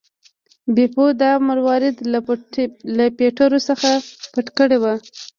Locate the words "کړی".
4.57-4.77